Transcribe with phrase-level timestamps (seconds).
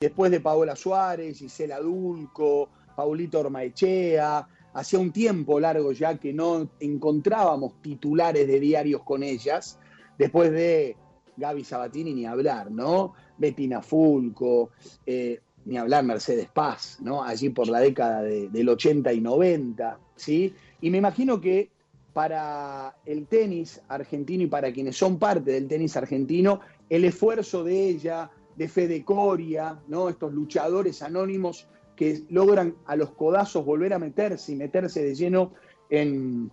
[0.00, 6.70] Después de Paola Suárez, Gisela Dulco, Paulito Ormaechea, hacía un tiempo largo ya que no
[6.78, 9.80] encontrábamos titulares de diarios con ellas.
[10.16, 10.96] Después de
[11.36, 13.14] Gaby Sabatini, ni hablar, ¿no?
[13.38, 14.70] Betina Fulco,
[15.04, 17.24] eh, ni hablar Mercedes Paz, ¿no?
[17.24, 20.54] Allí por la década del 80 y 90, ¿sí?
[20.80, 21.72] Y me imagino que
[22.12, 27.88] para el tenis argentino y para quienes son parte del tenis argentino, el esfuerzo de
[27.88, 30.08] ella, de Fede Coria, ¿no?
[30.08, 35.52] estos luchadores anónimos que logran a los codazos volver a meterse y meterse de lleno
[35.88, 36.50] en,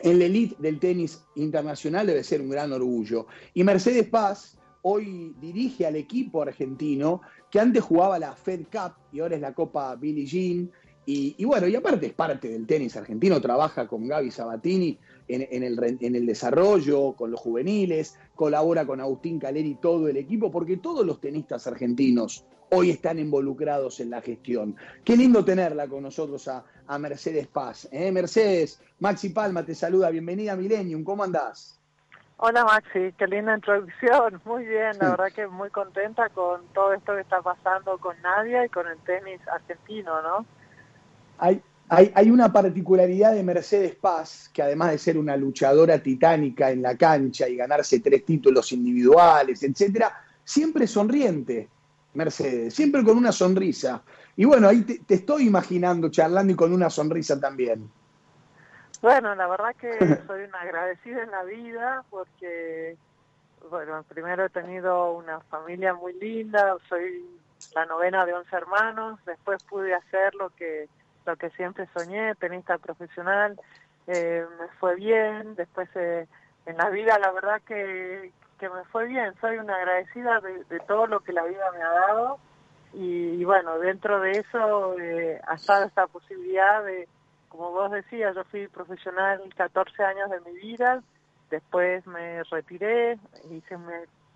[0.00, 3.26] en la elite del tenis internacional debe ser un gran orgullo.
[3.54, 9.20] Y Mercedes Paz hoy dirige al equipo argentino que antes jugaba la Fed Cup y
[9.20, 10.70] ahora es la Copa Billie Jean.
[11.10, 14.98] Y, bueno, y aparte es parte del tenis argentino, trabaja con Gaby Sabatini
[15.28, 20.16] en, el, en, el, desarrollo, con los juveniles, colabora con Agustín Caleri y todo el
[20.16, 24.76] equipo, porque todos los tenistas argentinos hoy están involucrados en la gestión.
[25.04, 26.64] Qué lindo tenerla con nosotros a,
[26.98, 27.86] Mercedes Paz.
[27.92, 28.10] ¿eh?
[28.10, 31.78] Mercedes, Maxi Palma te saluda, bienvenida a Millennium, ¿cómo andás?
[32.38, 37.14] Hola Maxi, qué linda introducción, muy bien, la verdad que muy contenta con todo esto
[37.14, 40.46] que está pasando con Nadia y con el tenis argentino, ¿no?
[41.38, 46.82] Hay, hay, una particularidad de Mercedes Paz, que además de ser una luchadora titánica en
[46.82, 50.12] la cancha y ganarse tres títulos individuales, etcétera,
[50.44, 51.68] siempre sonriente,
[52.14, 54.02] Mercedes, siempre con una sonrisa.
[54.36, 57.90] Y bueno, ahí te, estoy imaginando charlando y con una sonrisa también.
[59.00, 62.96] Bueno, la verdad que soy una agradecida en la vida porque,
[63.70, 67.24] bueno, primero he tenido una familia muy linda, soy
[67.74, 70.88] la novena de once hermanos, después pude hacer lo que
[71.28, 73.60] lo que siempre soñé, tenista profesional,
[74.06, 76.26] eh, me fue bien, después eh,
[76.64, 81.06] en la vida la verdad que, que me fue bien, soy una agradecida de, todo
[81.06, 82.38] lo que la vida me ha dado
[82.94, 87.06] y, bueno, dentro de eso eh, ha estado esta posibilidad de,
[87.50, 91.02] como vos decías, yo fui profesional 14 años de mi vida,
[91.50, 93.18] después me retiré,
[93.50, 93.90] hice un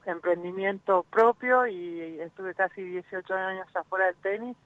[0.05, 4.57] emprendimiento propio y estuve casi 18 años afuera del tenis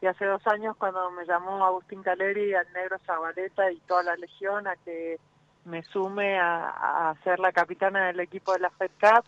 [0.00, 4.16] y hace dos años cuando me llamó Agustín Caleri al negro Zabaleta y toda la
[4.16, 5.18] legión a que
[5.64, 9.24] me sume a, ser la capitana del equipo de la Fed Cup,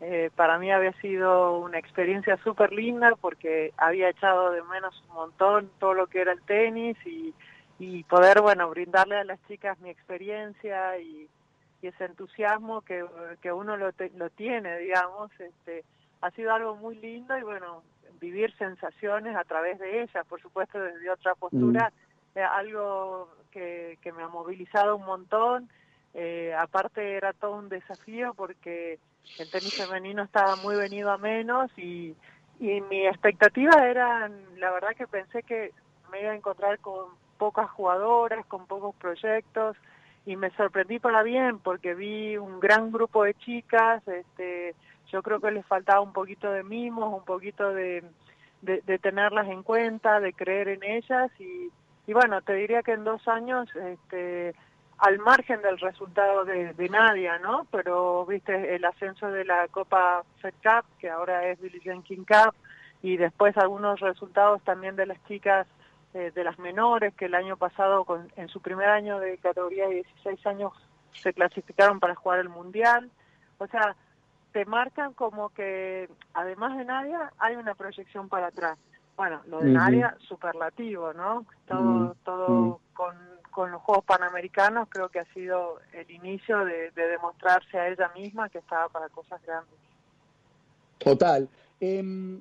[0.00, 5.14] eh, para mí había sido una experiencia súper linda porque había echado de menos un
[5.14, 7.34] montón todo lo que era el tenis y,
[7.78, 11.28] y poder, bueno, brindarle a las chicas mi experiencia y,
[11.80, 13.04] ese entusiasmo que,
[13.40, 15.84] que uno lo, lo tiene, digamos, este,
[16.20, 17.84] ha sido algo muy lindo y bueno,
[18.20, 21.92] vivir sensaciones a través de ella, por supuesto desde otra postura,
[22.34, 22.38] mm.
[22.38, 25.68] algo que, que, me ha movilizado un montón.
[26.14, 28.98] Eh, aparte era todo un desafío porque
[29.38, 32.16] el tenis femenino estaba muy venido a menos y,
[32.60, 35.72] y mi expectativa era, la verdad que pensé que
[36.10, 39.76] me iba a encontrar con pocas jugadoras, con pocos proyectos
[40.26, 44.74] y me sorprendí para bien porque vi un gran grupo de chicas, este,
[45.10, 48.04] yo creo que les faltaba un poquito de mimos, un poquito de,
[48.62, 51.70] de, tenerlas en cuenta, de creer en ellas y,
[52.12, 54.54] bueno, te diría que en dos años, este,
[54.98, 57.66] al margen del resultado de, de Nadia, ¿no?
[57.70, 62.24] Pero viste el ascenso de la Copa Fed Cup, que ahora es Billie Jean King
[62.26, 62.54] Cup,
[63.02, 65.66] y después algunos resultados también de las chicas
[66.14, 69.86] eh, de las menores que el año pasado con, en su primer año de categoría
[69.88, 70.72] de 16 años
[71.12, 73.10] se clasificaron para jugar el mundial
[73.58, 73.94] o sea
[74.52, 78.78] te marcan como que además de Nadia hay una proyección para atrás.
[79.16, 81.44] Bueno, lo de Nadia, superlativo, ¿no?
[81.66, 83.16] Todo, todo con,
[83.58, 88.48] con los Juegos Panamericanos creo que ha sido el inicio de, demostrarse a ella misma
[88.48, 89.74] que estaba para cosas grandes.
[90.98, 91.48] Total.
[91.80, 92.40] Em,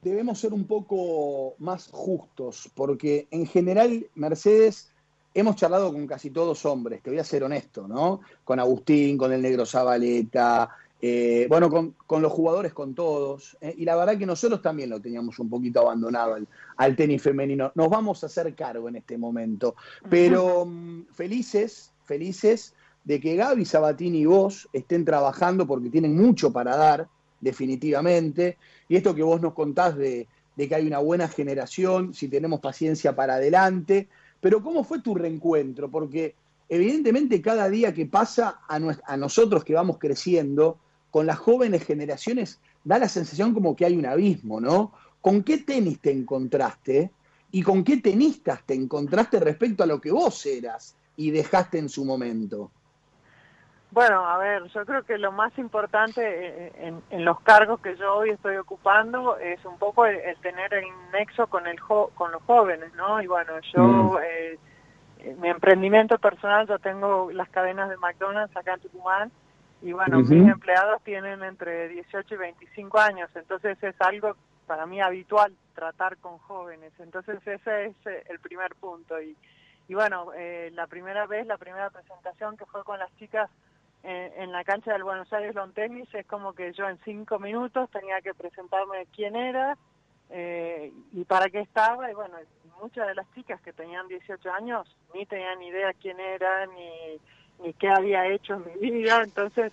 [0.00, 4.90] debemos ser un poco más justos, porque en general Mercedes
[5.34, 8.22] hemos charlado con casi todos hombres, te voy a ser honesto, ¿no?
[8.44, 13.56] Con Agustín, con el negro Zabaleta, eh, bueno, con, los jugadores, con todos.
[13.60, 16.36] Eh, y la verdad que nosotros también lo teníamos un poquito abandonado
[16.76, 17.70] al, tenis femenino.
[17.74, 19.76] Nos vamos a hacer cargo en este momento.
[20.10, 22.74] Pero mm, felices, felices
[23.04, 27.08] de que Gaby Sabatini y vos estén trabajando porque tienen mucho para dar,
[27.40, 28.58] definitivamente.
[28.88, 32.58] Y esto que vos nos contás de, de que hay una buena generación, si tenemos
[32.58, 34.08] paciencia para adelante.
[34.40, 35.88] Pero ¿cómo fue tu reencuentro?
[35.88, 36.34] Porque
[36.68, 40.78] evidentemente cada día que pasa a, a nosotros que vamos creciendo,
[41.10, 44.92] con las jóvenes generaciones, da la sensación como que hay un abismo, ¿no?
[45.20, 47.10] ¿Con qué tenis te encontraste?
[47.50, 51.88] ¿Y con qué tenistas te encontraste respecto a lo que vos eras y dejaste en
[51.88, 52.70] su momento?
[53.90, 58.16] Bueno, a ver, yo creo que lo más importante eh, en, los cargos que yo
[58.16, 62.92] hoy estoy ocupando es un poco el, tener el nexo con el con los jóvenes,
[62.94, 63.22] ¿no?
[63.22, 64.18] Y bueno, yo, mm.
[64.22, 64.58] eh,
[65.38, 69.32] mi emprendimiento personal, yo tengo las cadenas de McDonald's acá en Tucumán
[69.82, 74.36] y bueno, mis empleados tienen entre 18 y 25 años, entonces es algo
[74.66, 79.20] para mí habitual tratar con jóvenes, entonces ese es eh, el primer punto.
[79.20, 79.36] Y,
[79.88, 80.32] y bueno,
[80.72, 83.48] la primera vez, la primera presentación que fue con las chicas
[84.02, 87.90] en, la cancha del Buenos Aires Long Tennis es como que yo en cinco minutos
[87.90, 89.76] tenía que presentarme quién era
[90.30, 92.36] eh, y para qué estaba y bueno
[92.80, 97.18] muchas de las chicas que tenían 18 años ni tenían idea quién era ni,
[97.62, 99.22] ni qué había hecho en mi vida.
[99.22, 99.72] Entonces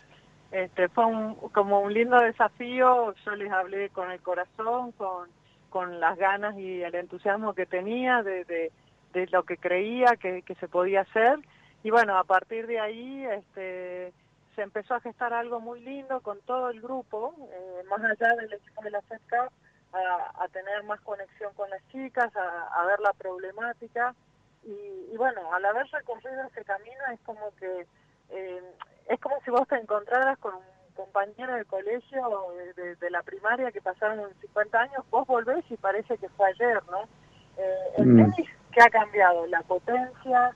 [0.52, 1.06] este fue
[1.52, 3.14] como un lindo desafío.
[3.26, 5.30] Yo les hablé con el corazón con
[5.76, 10.56] con las ganas y el entusiasmo que tenía de, de, lo que creía que, que
[10.56, 11.38] se podía hacer.
[11.84, 14.14] Y bueno, a partir de ahí este,
[14.56, 18.54] se empezó a gestar algo muy lindo con todo el grupo, eh, más allá del
[18.54, 19.52] equipo de la FEDCAP,
[19.92, 24.16] a, tener más conexión con las chicas, a, ver la problemática.
[24.66, 27.86] Y, bueno, al haber recorrido ese camino es como que
[28.30, 28.64] eh,
[29.08, 30.64] es como si vos te encontraras con un
[30.96, 36.30] compañero de colegio de, la primaria que pasaron 50 años, vos volvés y parece que
[36.30, 37.04] fue ayer, ¿no?
[37.58, 38.18] Eh, el mm.
[38.18, 39.46] tenis, ¿qué ha cambiado?
[39.48, 40.52] La potencia,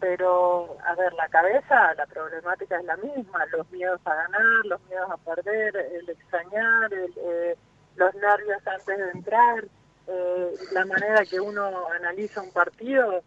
[0.00, 4.80] pero a ver, la cabeza, la problemática es la misma, los miedos a ganar, los
[4.88, 7.56] miedos a perder, el extrañar, eh,
[7.96, 9.64] los nervios antes de entrar,
[10.06, 13.22] eh, la manera que uno analiza un partido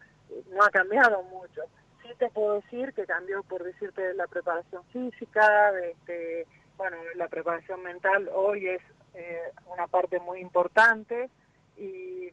[0.48, 1.62] no ha cambiado mucho.
[2.02, 6.46] Sí te puedo decir que cambió, por decirte, la preparación física, este,
[6.76, 8.82] bueno, la preparación mental hoy es
[9.14, 11.28] eh, una parte muy importante
[11.76, 12.30] y,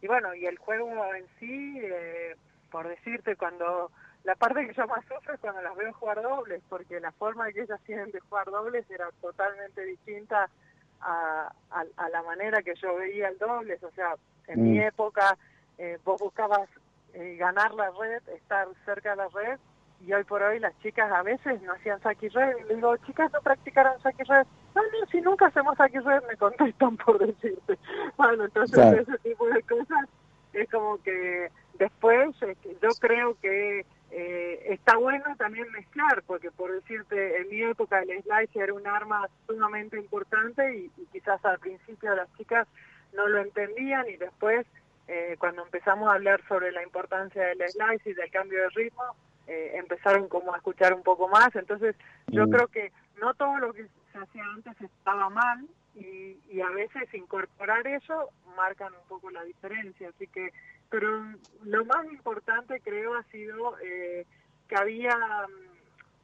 [0.00, 1.78] y bueno, y el juego en sí...
[1.82, 2.36] Eh,
[2.70, 3.90] por decirte, cuando
[4.24, 7.50] la parte que yo más sufro es cuando las veo jugar dobles, porque la forma
[7.52, 10.50] que ellas tienen de jugar dobles era totalmente distinta
[11.00, 11.52] a,
[12.10, 13.82] la manera que yo veía el dobles.
[13.82, 14.14] O sea,
[14.48, 14.82] en mi mm.
[14.82, 15.38] época
[15.78, 16.68] eh, vos buscabas
[17.16, 19.58] eh, ganar la red, estar cerca de la red,
[20.00, 22.56] y hoy por hoy las chicas a veces no hacían saque red.
[22.58, 24.46] Y le digo, chicas, no practicaron saque red.
[24.74, 27.78] No, no, si nunca hacemos saque red, me contestan por decirte.
[28.16, 30.08] Bueno, entonces ese tipo de cosas
[30.52, 36.72] es como que Después, este, yo creo que eh, está bueno también mezclar, porque por
[36.72, 42.14] decirte, en mi época el slice era un arma sumamente importante y, quizás al principio
[42.14, 42.66] las chicas
[43.12, 44.66] no lo entendían y después
[45.16, 49.04] eh, cuando empezamos a hablar sobre la importancia del slice y del cambio de ritmo,
[49.46, 51.54] eh, empezaron como a escuchar un poco más.
[51.54, 51.96] Entonces
[52.28, 52.50] yo mm.
[52.50, 57.12] creo que no todo lo que se hacía antes estaba mal y, y a veces
[57.14, 60.08] incorporar eso marcan un poco la diferencia.
[60.08, 60.52] Así que
[60.90, 61.24] pero
[61.64, 64.24] lo más importante creo ha sido eh,
[64.68, 65.16] que había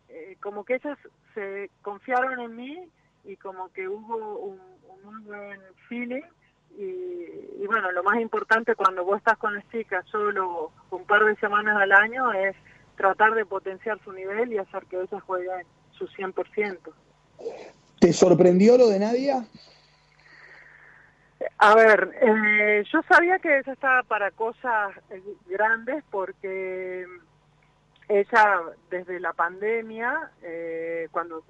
[0.08, 0.98] eh, como que ellas
[1.34, 2.88] se confiaron en mí
[3.24, 4.60] y como que hubo un,
[5.02, 6.22] muy buen feeling
[6.76, 11.36] y, bueno, lo más importante cuando vos estás con las chicas solo un par de
[11.36, 12.56] semanas al año es
[12.96, 16.78] tratar de potenciar su nivel y hacer que ellas jueguen su 100%.
[17.98, 19.44] ¿Te sorprendió lo de Nadia?
[21.58, 27.06] A ver, eh, yo sabía que ella estaba para cosas eh, grandes porque
[28.20, 31.42] ella desde la pandemia, eh, cuando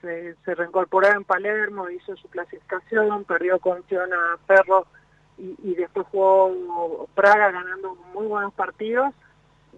[0.00, 4.86] se, reincorporó en Palermo, hizo su clasificación, perdió con Fiona Ferro
[5.38, 9.12] y, después jugó Praga ganando muy buenos partidos.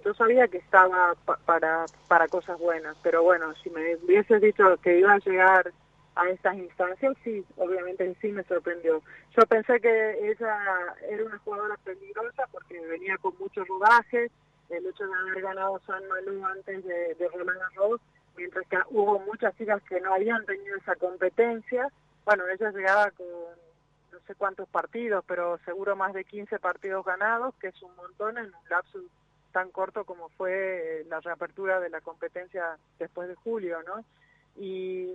[0.05, 1.15] Yo sabía que estaba
[1.45, 5.73] para, para cosas buenas, pero bueno, si me hubieses dicho que iba a llegar
[6.15, 9.03] a estas instancias, sí, obviamente sí me sorprendió.
[9.37, 10.57] Yo pensé que ella
[11.09, 14.31] era una jugadora peligrosa porque venía con mucho rodaje,
[14.71, 18.01] el hecho de haber ganado San Malú antes de, de Garros,
[18.37, 21.89] mientras que hubo muchas chicas que no habían tenido esa competencia.
[22.25, 23.27] Bueno, ella llegaba con
[24.13, 28.39] no sé cuántos partidos, pero seguro más de 15 partidos ganados, que es un montón
[28.39, 28.99] en un lapso
[29.53, 34.05] tan corto como fue la reapertura de la competencia después de julio, ¿no?
[34.57, 35.15] Y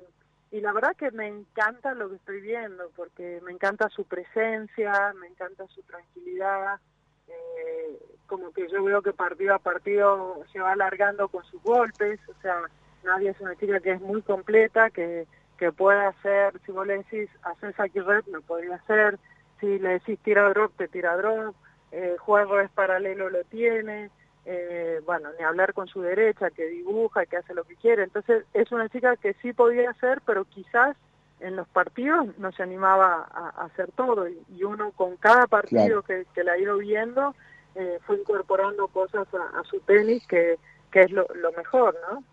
[0.53, 5.11] y la verdad que me encanta lo que estoy viendo, porque me encanta su presencia,
[5.19, 6.79] me encanta su tranquilidad,
[7.27, 12.19] eh, como que yo veo que partido a partido se va alargando con sus golpes,
[12.27, 12.61] o sea,
[13.03, 15.27] nadie es una chica que es muy completa, que,
[15.57, 19.19] que puede hacer, si vos le decís, hacer saki red, lo podría hacer,
[19.59, 21.55] si le decís tira drop, te tira drop,
[21.91, 24.09] eh, juego es paralelo lo tiene,
[24.45, 28.03] eh, bueno, ni hablar con su derecha, que dibuja, que hace lo que quiere.
[28.03, 30.97] Entonces es una chica que sí podía hacer, pero quizás
[31.43, 34.27] en los partidos no se animaba a, hacer todo.
[34.27, 37.35] Y, uno con cada partido que, que la ha ido viendo
[37.75, 40.57] eh, fue incorporando cosas a, su tenis que,
[40.91, 42.23] que es lo, lo mejor, ¿no?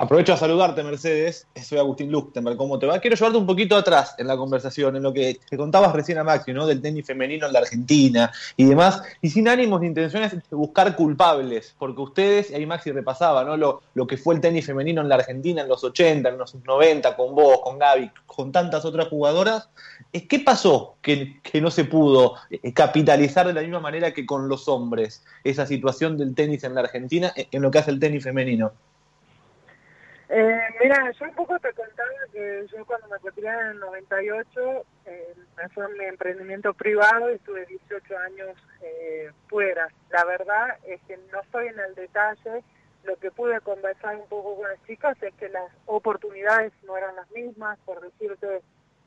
[0.00, 1.48] Aprovecho a saludarte, Mercedes.
[1.60, 2.56] Soy Agustín Luchtenberg.
[2.56, 3.00] ¿Cómo te va?
[3.00, 6.24] Quiero llevarte un poquito atrás en la conversación, en lo que te contabas recién a
[6.24, 6.68] Maxi, ¿no?
[6.68, 9.02] Del tenis femenino en la Argentina y demás.
[9.20, 13.56] Y sin ánimos ni intenciones de buscar culpables, porque ustedes, y ahí Maxi repasaba, ¿no?
[13.56, 17.16] Lo, que fue el tenis femenino en la Argentina en los 80, en los 90,
[17.16, 19.68] con vos, con Gaby, con tantas otras jugadoras.
[20.12, 24.68] ¿Qué pasó que, no se pudo eh, capitalizar de la misma manera que con los
[24.68, 28.70] hombres esa situación del tenis en la Argentina en lo que hace el tenis femenino?
[30.30, 34.84] Eh, mira, yo un poco te contaba que yo cuando me retiré en el 98
[35.06, 39.88] eh, me fue mi emprendimiento privado y estuve 18 años eh, fuera.
[40.10, 42.62] La verdad es que no estoy en el detalle.
[43.04, 47.16] Lo que pude conversar un poco con las chicas es que las oportunidades no eran
[47.16, 47.78] las mismas.
[47.86, 48.60] Por decirte,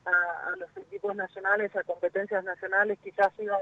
[0.04, 3.60] a, los equipos nacionales, a competencias nacionales, quizás iban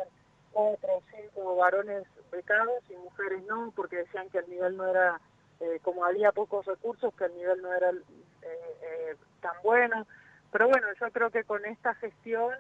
[0.52, 5.20] cuatro o cinco varones becados y mujeres no, porque decían que el nivel no era
[5.60, 7.96] eh, como había pocos recursos, que el nivel no era eh,
[8.42, 10.06] eh, tan bueno.
[10.50, 12.54] Pero bueno, yo creo que con esta gestión,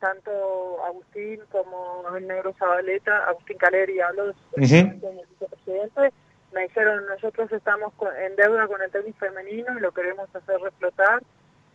[0.00, 6.12] tanto Agustín como el negro Zabaleta, Agustín Caleri, hablo de vicepresidente,
[6.52, 11.22] me dijeron, nosotros estamos en deuda con el tenis femenino y lo queremos hacer reflotar.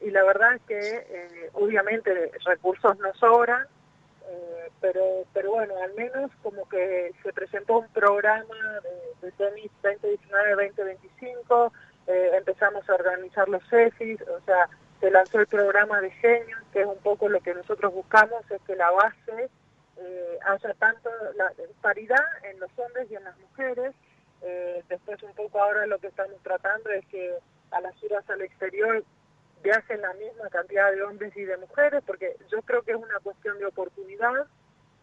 [0.02, 3.66] Y la verdad es que obviamente recursos no sobran,
[4.30, 8.56] eh, pero pero bueno, al menos como que se presentó un programa
[9.22, 11.72] de, de tenis 2019-2025,
[12.08, 14.70] eh, empezamos a organizar los CEFIS, o sea,
[15.00, 18.62] se lanzó el programa de genios, que es un poco lo que nosotros buscamos, es
[18.64, 19.50] que la base
[19.98, 23.94] eh, haya tanto la paridad en los hombres y en las mujeres.
[24.42, 27.34] Eh, después un poco ahora lo que estamos tratando es que
[27.72, 29.04] a las giras al exterior
[29.64, 33.20] viajen la misma cantidad de hombres y de mujeres, porque yo creo que es una
[33.22, 34.48] cuestión de oportunidad.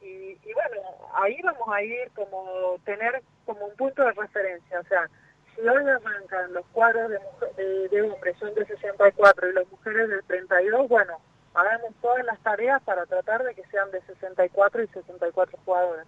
[0.00, 0.82] Y, bueno,
[1.14, 4.80] ahí vamos a ir como tener como un punto de referencia.
[4.80, 5.08] O sea,
[5.54, 7.11] si hoy arrancan los cuadros
[7.56, 11.18] de, de, hombres son de 64 y las mujeres de 32, bueno,
[11.54, 16.06] hagamos todas las tareas para tratar de que sean de 64 y 64 jugadores.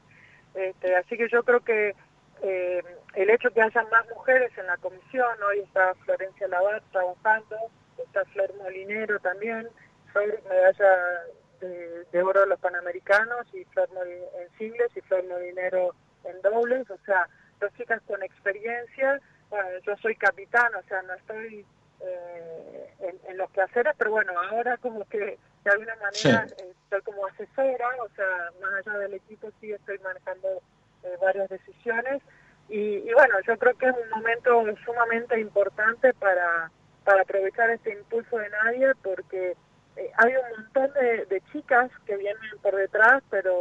[0.54, 1.94] Este, así que yo creo que
[2.42, 2.82] eh,
[3.14, 7.56] el hecho que haya más mujeres en la comisión, hoy está Florencia Lavar trabajando,
[7.98, 9.68] está Flor Molinero también,
[10.12, 11.24] Flor medalla
[11.60, 16.90] de, de, oro de los Panamericanos y Flor en singles y Flor Molinero en dobles,
[16.90, 17.28] o sea,
[17.60, 21.64] dos chicas con experiencia, bueno, yo soy capitán, o sea, no estoy
[22.00, 27.00] eh, en, en, los quehaceres, pero bueno, ahora como que de alguna manera eh, estoy
[27.02, 30.62] como asesora, o sea, más allá del equipo sí estoy manejando
[31.02, 32.22] eh, varias decisiones.
[32.68, 36.70] Y, y bueno, yo creo que es un momento sumamente importante para
[37.06, 39.56] para aprovechar este impulso de nadie porque
[39.96, 43.54] eh, hay un montón de, chicas que vienen por detrás, pero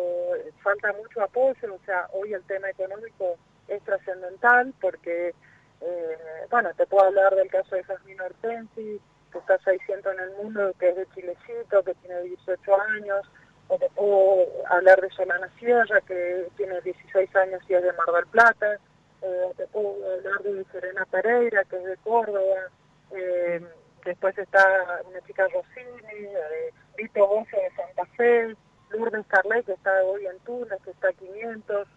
[0.64, 3.38] falta mucho apoyo, o sea, hoy el tema económico
[3.68, 5.34] es trascendental porque,
[5.82, 6.18] eh,
[6.50, 9.00] bueno, te puedo hablar del caso de Jasmine Hortensi,
[9.32, 13.32] que está 600 en el mundo, que es de Chilecito, que tiene 18 años,
[13.68, 18.12] o te puedo hablar de Solana Sierra, que tiene 16 años y es de Mar
[18.12, 18.80] del Plata,
[19.22, 22.70] eh, te puedo hablar de Serena Pereira, que es de Córdoba,
[23.16, 23.62] eh,
[24.04, 28.56] después está una chica Rossini, eh, Vito Bocio de Santa Fe,
[28.90, 31.88] Lourdes Carlet que está hoy en Túnez, que está a 500.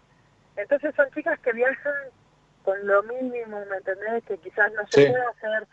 [0.57, 2.09] Entonces son chicas que viajan
[2.63, 4.23] con lo mínimo, ¿me entendés?
[4.25, 5.67] Que quizás no se puede hacer,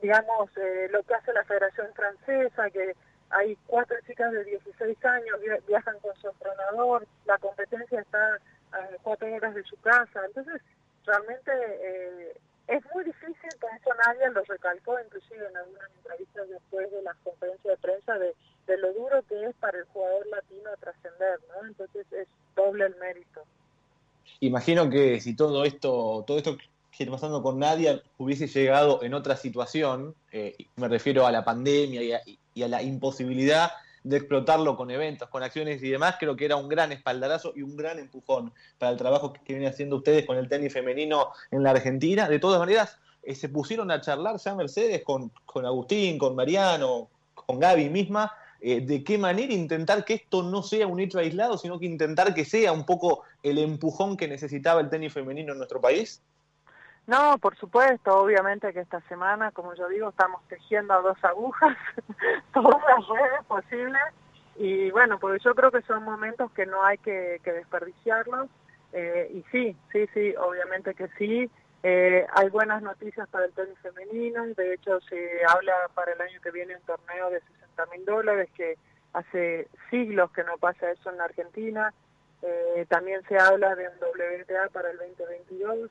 [0.00, 2.94] digamos, eh, lo que hace la Federación Francesa, que
[3.30, 8.38] hay cuatro chicas de 16 años, viajan con su entrenador, la competencia está
[8.72, 10.24] a cuatro horas de su casa.
[10.26, 10.62] Entonces,
[11.04, 12.36] realmente eh,
[12.70, 17.16] es muy difícil, por eso nadie lo recalcó, inclusive en algunas entrevistas después de las
[17.24, 18.34] conferencias de prensa, de,
[18.66, 21.66] de lo duro que es para el jugador latino trascender, ¿no?
[21.66, 23.42] Entonces es doble el mérito.
[24.38, 29.14] Imagino que si todo esto, todo esto que está pasando con Nadia hubiese llegado en
[29.14, 32.20] otra situación, eh, me refiero a la pandemia y a,
[32.54, 33.70] y a la imposibilidad
[34.02, 37.62] de explotarlo con eventos, con acciones y demás, creo que era un gran espaldarazo y
[37.62, 41.62] un gran empujón para el trabajo que vienen haciendo ustedes con el tenis femenino en
[41.62, 42.28] la Argentina.
[42.28, 47.08] De todas maneras, eh, se pusieron a charlar ya Mercedes con, con Agustín, con Mariano,
[47.34, 51.56] con Gaby misma, eh, de qué manera intentar que esto no sea un hecho aislado,
[51.56, 55.58] sino que intentar que sea un poco el empujón que necesitaba el tenis femenino en
[55.58, 56.22] nuestro país.
[57.06, 61.76] No, por supuesto, obviamente que esta semana, como yo digo, estamos tejiendo a dos agujas
[62.52, 64.02] todas las redes posibles
[64.62, 68.50] y bueno, porque yo creo que son momentos que no hay que, desperdiciarlos.
[68.92, 71.50] Eh, y sí, sí, sí, obviamente que sí.
[71.82, 74.44] Eh, hay buenas noticias para el tenis femenino.
[74.54, 78.50] De hecho, se habla para el año que viene un torneo de 60 mil dólares,
[78.54, 78.76] que
[79.14, 81.94] hace siglos que no pasa eso en la Argentina.
[82.42, 85.90] Eh, también se habla de un WTA para el 2022.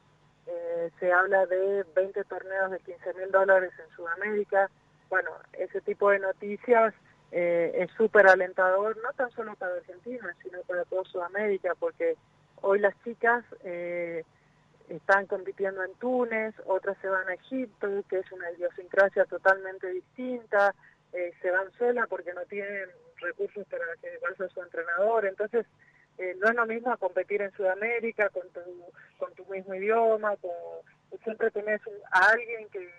[1.00, 4.70] Se habla de 20 torneos de 15 mil dólares en Sudamérica.
[5.10, 6.94] Bueno, ese tipo de noticias
[7.32, 12.16] eh, es súper alentador, no tan solo para Argentina, sino para toda Sudamérica, porque
[12.62, 14.24] hoy las chicas eh,
[14.90, 20.74] están compitiendo en Túnez, otras se van a Egipto, que es una idiosincrasia totalmente distinta,
[21.14, 25.66] eh, se van solas porque no tienen recursos para que vaya su entrenador, entonces
[26.38, 28.62] no es lo mismo competir en Sudamérica con tu,
[29.18, 30.52] con tu mismo idioma, con,
[31.24, 32.92] siempre tenés a alguien que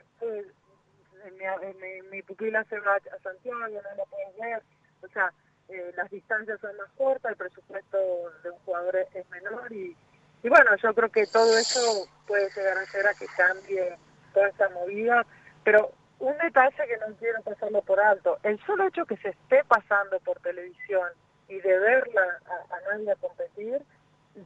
[1.78, 4.62] mi, mi, pupila se va a Santiago, no lo puedes ver,
[5.02, 5.32] o sea,
[5.68, 7.98] eh, las distancias son más cortas, el presupuesto
[8.42, 9.96] de un jugador es, menor y,
[10.42, 13.96] y bueno, yo creo que todo eso puede llegar a ser a que cambie
[14.32, 15.26] toda esa movida,
[15.62, 19.62] pero un detalle que no quiero pasarlo por alto, el solo hecho que se esté
[19.64, 21.08] pasando por televisión
[21.50, 23.83] y de verla a, a competir,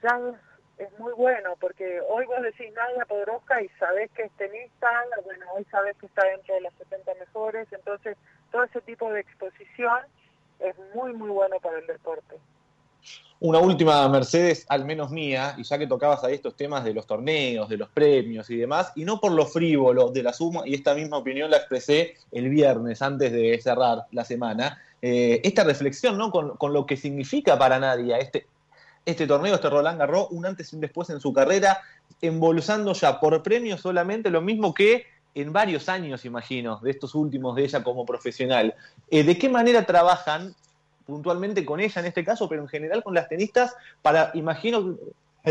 [0.02, 0.36] ya es
[0.78, 4.88] es muy bueno, porque hoy vos decís Nadia Podroska y sabés que es tenista,
[5.24, 8.16] bueno, hoy sabés que está dentro de las 70 mejores, entonces
[8.50, 10.00] todo ese tipo de exposición
[10.58, 12.36] es muy, muy bueno para el deporte.
[13.40, 17.06] Una última, Mercedes, al menos mía, y ya que tocabas ahí estos temas de los
[17.06, 20.74] torneos, de los premios y demás, y no por lo frívolo de la suma, y
[20.74, 26.16] esta misma opinión la expresé el viernes antes de cerrar la semana, eh, esta reflexión
[26.16, 26.30] ¿no?
[26.30, 28.46] con, con, lo que significa para Nadia este,
[29.04, 31.82] este torneo, este Roland Garros, un antes y un después en su carrera,
[32.22, 37.54] embolsando ya por premio solamente lo mismo que en varios años, imagino, de estos últimos
[37.54, 38.74] de ella como profesional.
[39.10, 40.54] Eh, ¿De qué manera trabajan
[41.04, 44.96] puntualmente con ella en este caso, pero en general con las tenistas, para, imagino,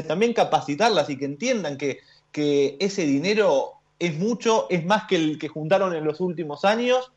[0.07, 1.99] también capacitarlas y que entiendan que,
[2.31, 7.11] que ese dinero es mucho, es más que el que juntaron en los últimos años,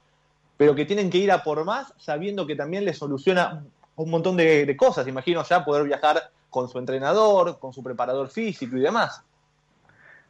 [0.57, 3.64] pero que tienen que ir a por más, sabiendo que también les soluciona
[3.97, 5.07] un montón de, cosas.
[5.07, 9.23] Imagino ya poder viajar con su entrenador, con su preparador físico y demás.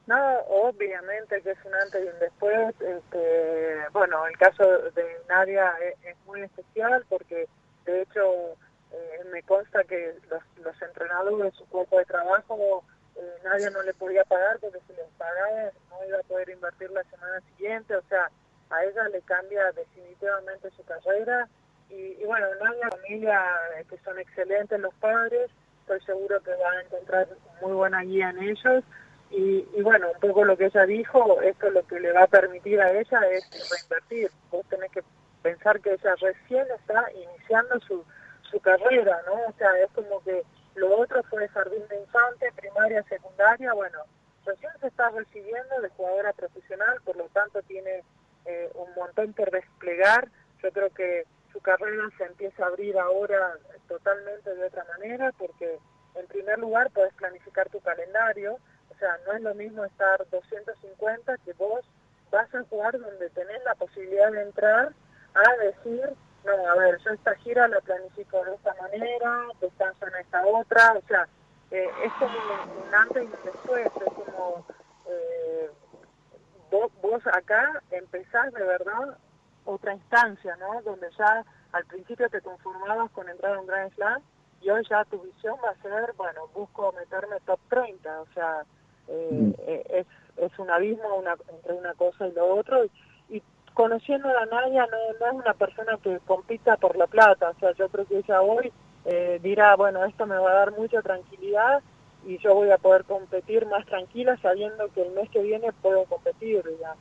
[0.07, 2.75] No, obviamente que es un antes y un después.
[2.81, 5.73] Este, bueno, el caso de Nadia
[6.05, 7.49] es, muy especial porque
[7.85, 8.53] de hecho
[8.93, 12.85] eh, me consta que los, entrenadores, su cuerpo de trabajo,
[13.17, 16.91] eh, Nadia no le podía pagar porque si les pagaba no iba a poder invertir
[16.91, 17.97] la semana siguiente.
[17.97, 18.31] O sea,
[18.71, 21.49] a ella le cambia definitivamente su carrera
[21.89, 23.45] y, bueno, una familia
[23.79, 25.51] eh, que son excelentes los padres,
[25.81, 27.29] estoy seguro que van a encontrar
[27.63, 28.85] muy buena guía en ellos.
[29.31, 32.29] Y, y, bueno, un poco lo que ella dijo, esto lo que le va a
[32.29, 34.31] permitir a ella es reinvertir.
[34.51, 35.03] Vos tenés que
[35.43, 38.05] pensar que ella recién está iniciando su,
[38.51, 39.35] su carrera, ¿no?
[39.49, 40.43] O sea, es como que
[40.75, 43.99] lo otro fue jardín de infante, primaria, secundaria, bueno,
[44.45, 48.03] recién se está recibiendo de jugadora profesional, por lo tanto tiene
[48.47, 50.29] eh, un montón por desplegar.
[50.63, 55.79] Yo creo que su carrera se empieza a abrir ahora totalmente de otra manera porque
[56.15, 58.59] en primer lugar puedes planificar tu calendario,
[58.91, 61.85] o sea, no es lo mismo estar 250 que vos
[62.31, 64.93] vas a jugar donde tenés la posibilidad de entrar
[65.35, 66.11] a decir,
[66.45, 70.93] no, a ver, yo esta gira la planifico de esta manera, descanso en esta otra,
[70.93, 71.29] o sea,
[71.71, 74.67] eh, es como un, antes y un después, es como
[75.09, 75.71] eh,
[76.77, 79.17] vos, vos acá empezás de verdad
[79.65, 80.83] otra instancia, ¿no?
[80.83, 84.23] Donde ya al principio te conformabas con entrar a un Grand Slam
[84.63, 88.65] y hoy ya tu visión va a ser, bueno, busco meterme top 30, o sea,
[89.09, 89.55] eh, mm.
[89.59, 92.85] eh, es, es un abismo una, entre una cosa y lo otro.
[93.29, 93.43] Y,
[93.75, 97.73] conociendo a Nadia no, no es una persona que compita por la plata, o sea,
[97.73, 98.73] yo creo que ella hoy
[99.05, 101.83] eh, dirá, bueno, esto me va a dar mucha tranquilidad
[102.27, 106.05] y yo voy a poder competir más tranquila sabiendo que el mes que viene puedo
[106.05, 106.99] competir, digamos.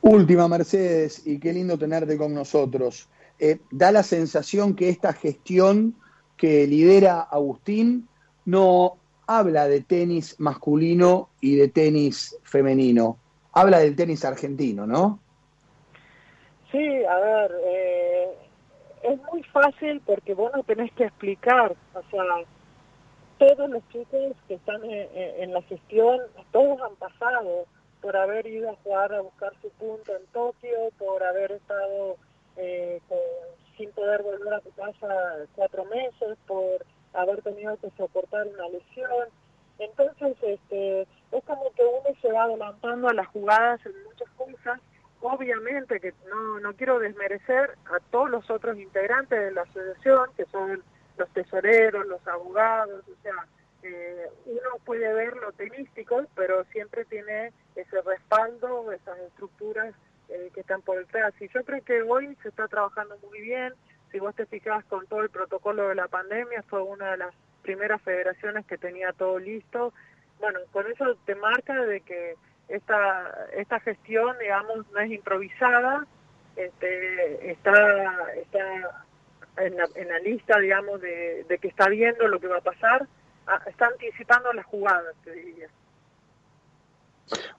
[0.00, 3.08] Última, Mercedes, y qué lindo tenerte con nosotros.
[3.38, 5.94] Eh, da la sensación que esta gestión
[6.36, 8.08] que lidera Agustín
[8.44, 13.18] no habla de tenis masculino y de tenis femenino,
[13.52, 15.20] habla del tenis argentino, ¿no?
[16.70, 18.28] Sí, a ver, eh,
[19.02, 22.22] es muy fácil porque vos no tenés que explicar, o sea,
[23.38, 26.20] todos los chicos que están en la gestión,
[26.52, 27.66] todos han pasado
[28.00, 32.16] por haber ido a jugar a buscar su punto en Tokio, por haber estado
[32.56, 33.00] eh,
[33.76, 35.08] sin poder volver a su casa
[35.54, 39.28] cuatro meses, por haber tenido que soportar una lesión.
[39.78, 44.80] Entonces, este, es como que uno se va adelantando a las jugadas en muchas cosas
[45.20, 50.44] obviamente que no, no quiero desmerecer a todos los otros integrantes de la asociación, que
[50.46, 50.82] son
[51.18, 53.46] los tesoreros, los abogados, o sea,
[53.82, 59.94] eh, uno puede ver lo tenístico, pero siempre tiene ese respaldo, esas estructuras
[60.28, 61.32] eh, que están por detrás.
[61.40, 63.72] Y yo creo que hoy se está trabajando muy bien.
[64.10, 67.34] Si vos te fijas con todo el protocolo de la pandemia, fue una de las
[67.62, 69.92] primeras federaciones que tenía todo listo.
[70.40, 72.34] Bueno, con eso te marca de que
[72.68, 76.06] esta esta gestión, digamos, no es improvisada,
[76.56, 79.06] este, está está
[79.60, 83.08] en la, lista, digamos, de, de que está viendo lo que va a pasar
[83.50, 85.68] Ah, está anticipando las jugadas, te diría.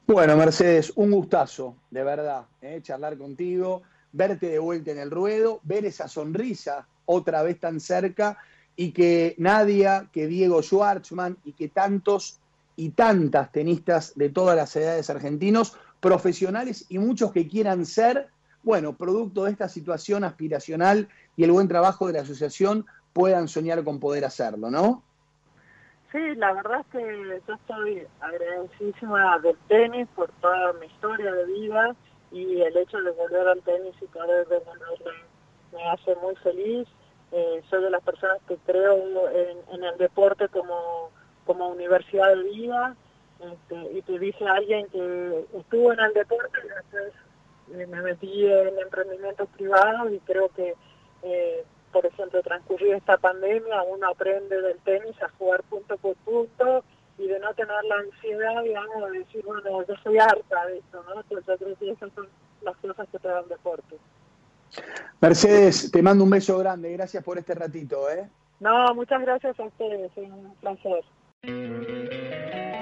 [0.06, 2.80] Bueno, Mercedes, un gustazo, de verdad, ¿eh?
[2.84, 3.82] charlar contigo,
[4.12, 8.38] verte de vuelta en el ruedo, ver esa sonrisa otra vez tan cerca
[8.76, 12.40] y que Nadia, que Diego Schwartzman y que tantos
[12.76, 18.30] y tantas tenistas de todas las edades argentinos, profesionales y muchos que quieran ser,
[18.64, 23.84] bueno, producto de esta situación aspiracional y el buen trabajo de la asociación, puedan soñar
[23.84, 25.04] con poder hacerlo, ¿no?
[26.12, 31.46] Sí, la verdad es que yo estoy agradecidísima del tenis por toda mi historia de
[31.46, 31.96] vida
[32.32, 35.12] y el hecho de volver al tenis y poder devolverle
[35.72, 36.88] me hace muy feliz.
[37.32, 38.98] Eh, soy de las personas que creo
[39.30, 41.12] en, el deporte como,
[41.46, 42.96] como universidad de vida
[43.40, 47.14] este, y te dice alguien que estuvo en el deporte y después
[47.70, 50.74] me metí en emprendimientos privados y creo que
[51.24, 56.84] eh, por ejemplo, transcurrir esta pandemia, uno aprende del tenis a jugar punto por punto
[57.18, 61.04] y de no tener la ansiedad, digamos, de decir, bueno, yo soy harta de esto,
[61.04, 61.22] ¿no?
[61.22, 62.28] Entonces yo creo que esas son
[62.62, 63.98] las cosas que te dan deporte.
[65.20, 68.30] Mercedes, te mando un beso grande, gracias por este ratito, ¿eh?
[68.60, 71.04] No, muchas gracias a ustedes, es un placer.